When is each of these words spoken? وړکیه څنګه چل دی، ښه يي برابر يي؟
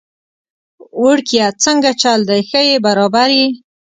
وړکیه 1.03 1.47
څنګه 1.63 1.91
چل 2.01 2.19
دی، 2.29 2.41
ښه 2.49 2.59
يي 2.67 2.75
برابر 2.85 3.29
يي؟ 3.39 3.47